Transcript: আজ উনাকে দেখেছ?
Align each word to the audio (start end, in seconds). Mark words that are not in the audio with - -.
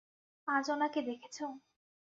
আজ 0.47 0.65
উনাকে 0.69 0.99
দেখেছ? 1.01 1.37